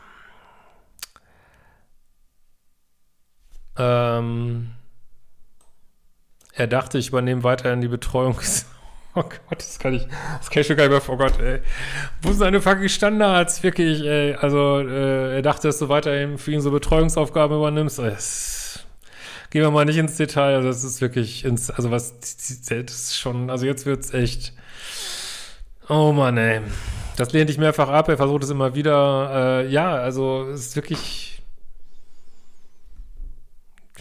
[3.76, 4.74] Ähm,
[6.54, 8.40] er dachte, ich übernehme weiterhin die Betreuung
[9.16, 11.60] Oh Gott, das kann ich, das kann ich schon gar nicht mehr, oh Gott, ey.
[12.22, 13.62] Wo sind seine fucking Standards?
[13.62, 14.36] Wirklich, ey.
[14.36, 18.00] Also, äh, er dachte, dass du weiterhin für ihn so Betreuungsaufgaben übernimmst.
[18.00, 18.86] Das,
[19.50, 20.56] gehen wir mal nicht ins Detail.
[20.56, 24.54] Also, das ist wirklich ins, also was, das ist schon, also jetzt wird's echt,
[25.90, 26.62] oh Mann, ey.
[27.18, 29.64] Das lehnt dich mehrfach ab, er versucht es immer wieder.
[29.64, 31.31] Äh, ja, also, es ist wirklich,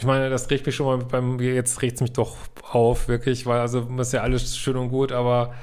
[0.01, 3.45] ich meine, das regt mich schon mal beim, jetzt regt es mich doch auf, wirklich,
[3.45, 5.55] weil also ist ja alles schön und gut, aber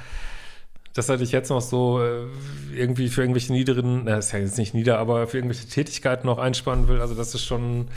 [0.93, 2.27] dass er dich jetzt noch so äh,
[2.71, 6.37] irgendwie für irgendwelche niederen, na, ist ja jetzt nicht nieder, aber für irgendwelche Tätigkeiten noch
[6.37, 7.87] einspannen will, also das ist schon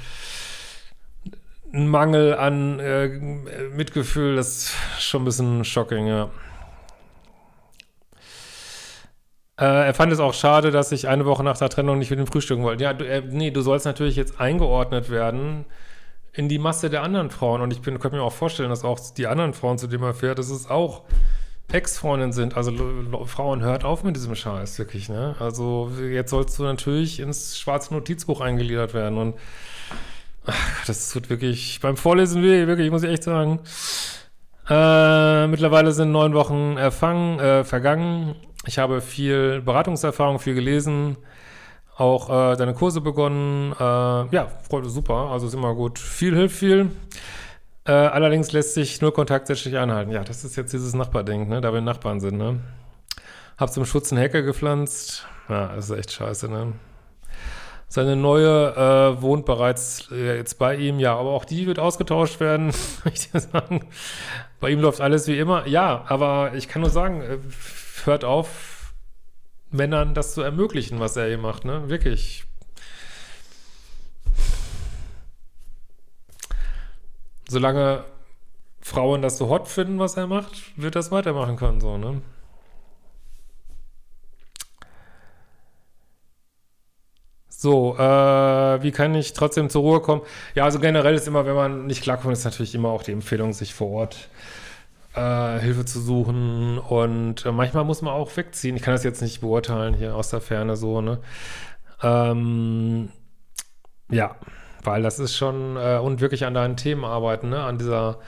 [1.74, 3.08] ein Mangel an äh,
[3.76, 6.30] Mitgefühl, das ist schon ein bisschen shocking, ja.
[9.58, 12.18] Äh, er fand es auch schade, dass ich eine Woche nach der Trennung nicht mit
[12.18, 12.82] dem frühstücken wollte.
[12.82, 15.66] Ja, du, äh, nee, du sollst natürlich jetzt eingeordnet werden
[16.32, 17.60] in die Masse der anderen Frauen.
[17.60, 20.14] Und ich bin, könnte mir auch vorstellen, dass auch die anderen Frauen, zu denen er
[20.14, 21.02] fährt, dass es auch
[21.72, 22.56] Ex-Freundinnen sind.
[22.56, 22.72] Also
[23.26, 25.08] Frauen, hört auf mit diesem Scheiß, wirklich.
[25.08, 25.36] Ne?
[25.38, 29.18] Also jetzt sollst du natürlich ins schwarze Notizbuch eingegliedert werden.
[29.18, 29.34] Und
[30.46, 33.60] ach, das tut wirklich beim Vorlesen weh, wirklich, muss ich echt sagen.
[34.68, 38.36] Äh, mittlerweile sind neun Wochen erfangen, äh, vergangen.
[38.66, 41.16] Ich habe viel Beratungserfahrung, viel gelesen
[42.00, 43.72] auch äh, deine Kurse begonnen.
[43.78, 45.30] Äh, ja, Freude, super.
[45.30, 45.98] Also ist immer gut.
[45.98, 46.90] Viel hilft viel.
[47.84, 50.10] Äh, allerdings lässt sich nur Kontakt sätzlich einhalten.
[50.10, 51.60] Ja, das ist jetzt dieses Nachbarding, ne?
[51.60, 52.38] da wir Nachbarn sind.
[52.38, 52.60] Ne?
[53.58, 55.26] Hab zum Schutz einen Hecke gepflanzt.
[55.48, 56.72] Ja, das ist echt scheiße, ne?
[57.88, 62.38] Seine neue äh, wohnt bereits äh, jetzt bei ihm, ja, aber auch die wird ausgetauscht
[62.38, 62.72] werden,
[63.12, 63.88] ich dir sagen.
[64.60, 65.66] Bei ihm läuft alles wie immer.
[65.66, 67.38] Ja, aber ich kann nur sagen, äh,
[68.04, 68.69] hört auf,
[69.70, 71.88] Männern das zu ermöglichen, was er hier macht, ne?
[71.88, 72.44] Wirklich.
[77.48, 78.04] Solange
[78.80, 82.22] Frauen das so hot finden, was er macht, wird das weitermachen können, so, ne?
[87.48, 90.22] So, äh, wie kann ich trotzdem zur Ruhe kommen?
[90.54, 93.52] Ja, also generell ist immer, wenn man nicht klarkommt, ist natürlich immer auch die Empfehlung,
[93.52, 94.69] sich vor Ort äh,
[95.14, 98.76] Hilfe zu suchen und äh, manchmal muss man auch wegziehen.
[98.76, 101.18] Ich kann das jetzt nicht beurteilen hier aus der Ferne so, ne?
[102.02, 103.10] Ähm,
[104.10, 104.36] ja,
[104.82, 107.62] weil das ist schon äh, und wirklich an deinen Themen arbeiten, ne?
[107.62, 108.18] An dieser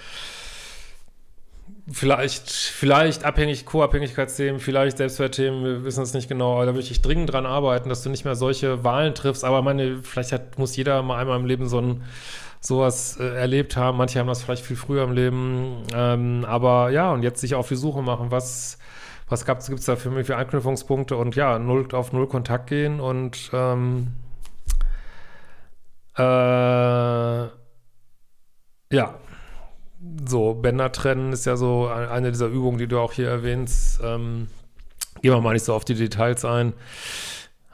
[1.90, 7.02] vielleicht, vielleicht abhängig, Co-Abhängigkeitsthemen, vielleicht Selbstwertthemen, wir wissen es nicht genau, aber da würde ich
[7.02, 9.44] dringend dran arbeiten, dass du nicht mehr solche Wahlen triffst.
[9.44, 12.04] Aber meine, vielleicht hat, muss jeder mal einmal im Leben so ein
[12.62, 13.98] sowas äh, erlebt haben.
[13.98, 15.82] Manche haben das vielleicht viel früher im Leben.
[15.94, 18.78] Ähm, aber ja, und jetzt sich auf die Suche machen, was,
[19.28, 23.00] was gibt es da für mich für Anknüpfungspunkte und ja, null auf null Kontakt gehen
[23.00, 24.14] und ähm,
[26.16, 26.22] äh,
[28.94, 29.14] ja,
[30.28, 34.00] so, Bänder trennen ist ja so eine dieser Übungen, die du auch hier erwähnst.
[34.02, 34.48] Ähm,
[35.22, 36.74] gehen wir mal nicht so auf die Details ein.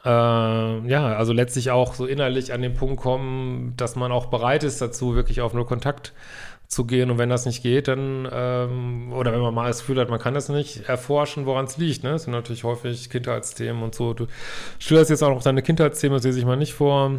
[0.08, 4.64] Äh, ja, also letztlich auch so innerlich an den Punkt kommen, dass man auch bereit
[4.64, 6.14] ist dazu, wirklich auf nur Kontakt
[6.66, 7.10] zu gehen.
[7.10, 10.18] Und wenn das nicht geht, dann, ähm, oder wenn man mal das Gefühl hat, man
[10.18, 12.04] kann das nicht, erforschen, woran es liegt.
[12.04, 12.12] Ne?
[12.12, 14.14] Das sind natürlich häufig Kindheitsthemen und so.
[14.14, 14.26] Du
[14.78, 17.12] schilderst jetzt auch noch deine Kindheitsthemen, das lese ich mal nicht vor.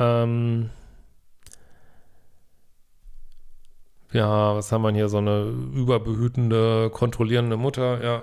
[0.00, 0.70] Ähm,
[4.12, 5.08] ja, was haben wir hier?
[5.08, 5.42] So eine
[5.74, 8.22] überbehütende, kontrollierende Mutter, ja.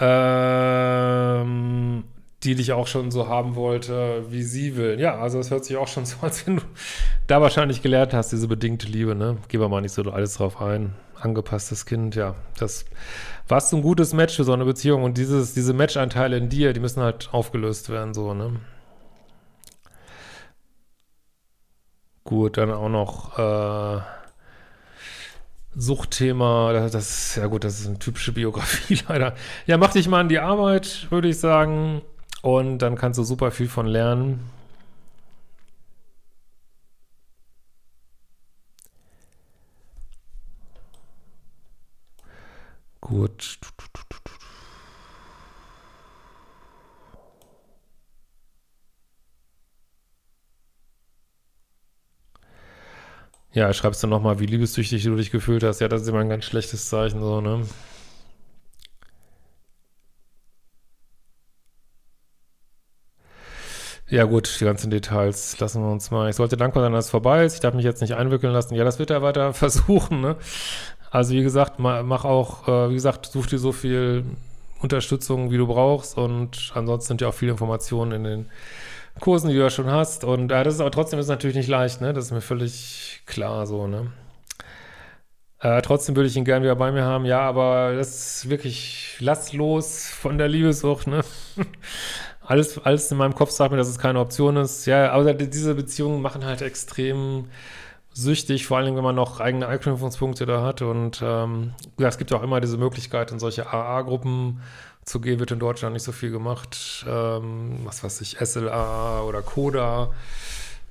[0.00, 2.04] Ähm,
[2.44, 4.98] die dich auch schon so haben wollte, wie sie will.
[4.98, 6.62] Ja, also es hört sich auch schon so, als wenn du
[7.26, 9.38] da wahrscheinlich gelernt hast, diese bedingte Liebe, ne?
[9.48, 10.94] Gehen wir mal nicht so alles drauf ein.
[11.20, 12.34] Angepasstes Kind, ja.
[12.58, 12.84] Das
[13.46, 16.72] war so ein gutes Match für so eine Beziehung und dieses, diese Matchanteile in dir,
[16.72, 18.56] die müssen halt aufgelöst werden, so, ne?
[22.24, 24.00] Gut, dann auch noch, äh,
[25.74, 29.34] Suchtthema, das, das, ja gut, das ist eine typische Biografie leider.
[29.66, 32.02] Ja, mach dich mal an die Arbeit, würde ich sagen.
[32.42, 34.50] Und dann kannst du super viel von lernen.
[43.00, 43.58] Gut.
[53.54, 55.80] Ja, schreibst du nochmal, wie liebessüchtig du dich gefühlt hast.
[55.80, 57.66] Ja, das ist immer ein ganz schlechtes Zeichen, so, ne?
[64.12, 66.28] Ja gut, die ganzen Details lassen wir uns mal.
[66.28, 67.54] Ich sollte dankbar sein, dass es vorbei ist.
[67.54, 68.74] Ich darf mich jetzt nicht einwickeln lassen.
[68.74, 70.20] Ja, das wird er weiter versuchen.
[70.20, 70.36] Ne?
[71.10, 74.24] Also wie gesagt, mach auch, äh, wie gesagt, such dir so viel
[74.82, 76.18] Unterstützung, wie du brauchst.
[76.18, 78.50] Und ansonsten sind ja auch viele Informationen in den
[79.18, 80.24] Kursen, die du ja schon hast.
[80.24, 82.02] Und äh, das ist aber trotzdem ist natürlich nicht leicht.
[82.02, 82.12] Ne?
[82.12, 83.86] Das ist mir völlig klar so.
[83.86, 84.12] Ne?
[85.60, 87.24] Äh, trotzdem würde ich ihn gern wieder bei mir haben.
[87.24, 91.06] Ja, aber das ist wirklich lastlos von der Liebessucht.
[91.06, 91.24] Ne?
[92.52, 94.84] alles, alles in meinem Kopf sagt mir, dass es keine Option ist.
[94.84, 97.46] Ja, aber diese Beziehungen machen halt extrem
[98.12, 100.82] süchtig, vor allem wenn man noch eigene Anknüpfungspunkte da hat.
[100.82, 104.60] Und ähm, ja, es gibt ja auch immer diese Möglichkeit, in solche AA-Gruppen
[105.02, 107.06] zu gehen, wird in Deutschland nicht so viel gemacht.
[107.08, 110.10] Ähm, was weiß ich, SLA oder Coda,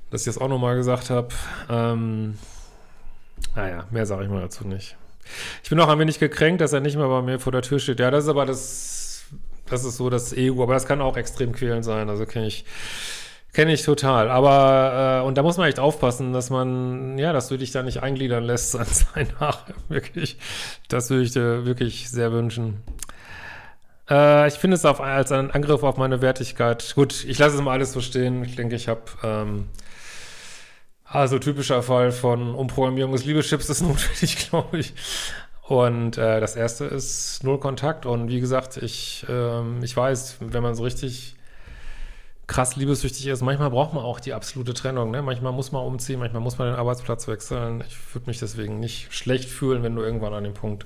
[0.10, 1.28] dass ich das auch nochmal gesagt habe.
[1.70, 2.40] Ähm,
[3.56, 4.98] naja, mehr sage ich mal dazu nicht.
[5.62, 7.78] Ich bin auch ein wenig gekränkt, dass er nicht mehr bei mir vor der Tür
[7.78, 8.00] steht.
[8.00, 9.01] Ja, das ist aber das
[9.72, 12.10] das ist so das Ego, aber das kann auch extrem quälend sein.
[12.10, 12.66] Also kenne ich,
[13.54, 14.30] kenne ich total.
[14.30, 17.84] Aber, äh, und da muss man echt aufpassen, dass man, ja, dass du dich da
[17.84, 19.66] nicht eingliedern lässt an sein Nach.
[19.90, 20.38] Wirklich.
[20.90, 22.84] Das würde ich dir wirklich sehr wünschen.
[24.10, 26.94] Äh, ich finde es auf, als ein Angriff auf meine Wertigkeit.
[26.96, 28.44] Gut, ich lasse es mal alles so stehen.
[28.44, 29.70] Ich denke, ich habe, ähm,
[31.06, 34.94] also typischer Fall von Umprogrammierung des Liebeschips ist notwendig, glaube ich.
[35.72, 38.06] Und äh, das erste ist Null Kontakt.
[38.06, 41.38] Und wie gesagt, ich, ähm, ich weiß, wenn man so richtig
[42.46, 45.12] krass liebessüchtig ist, manchmal braucht man auch die absolute Trennung.
[45.12, 45.22] Ne?
[45.22, 47.86] Manchmal muss man umziehen, manchmal muss man den Arbeitsplatz wechseln.
[47.88, 50.86] Ich würde mich deswegen nicht schlecht fühlen, wenn du irgendwann an den Punkt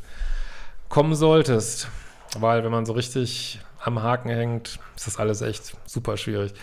[0.88, 1.88] kommen solltest.
[2.38, 6.54] Weil wenn man so richtig am Haken hängt, ist das alles echt super schwierig.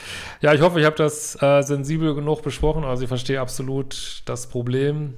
[0.41, 2.85] Ja, ich hoffe, ich habe das äh, sensibel genug besprochen.
[2.85, 5.15] Also ich verstehe absolut das Problem.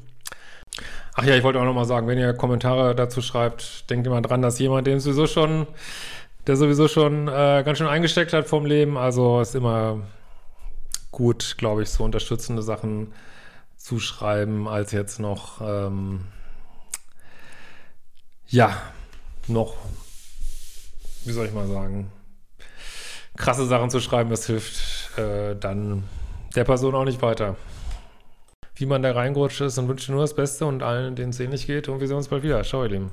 [1.16, 4.42] Ach ja, ich wollte auch nochmal sagen, wenn ihr Kommentare dazu schreibt, denkt immer dran,
[4.42, 5.68] dass jemand, dem sowieso schon,
[6.48, 10.00] der sowieso schon äh, ganz schön eingesteckt hat vom Leben, also ist immer
[11.12, 13.12] gut, glaube ich, so unterstützende Sachen
[13.76, 16.24] zu schreiben, als jetzt noch, ähm,
[18.48, 18.76] ja,
[19.46, 19.76] noch,
[21.24, 22.10] wie soll ich mal sagen,
[23.36, 26.02] krasse Sachen zu schreiben, das hilft äh, dann
[26.56, 27.54] der Person auch nicht weiter
[28.76, 31.66] wie man da reingerutscht ist und wünsche nur das Beste und allen, denen es ähnlich
[31.66, 31.88] geht.
[31.88, 32.62] Und wir sehen uns bald wieder.
[32.62, 33.10] Ciao, ihr Lieben.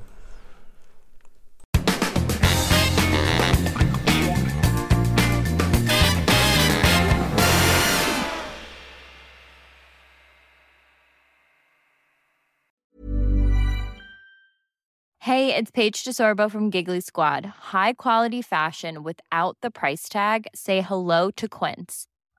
[15.25, 17.45] Hey, it's Paige DeSorbo from Giggly Squad.
[17.71, 20.47] High quality fashion without the price tag.
[20.55, 22.07] Say hello to Quince.